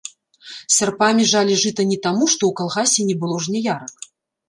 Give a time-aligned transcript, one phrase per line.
[0.75, 4.13] Сярпамі жалі жыта не таму, што ў калгасе не было жняярак.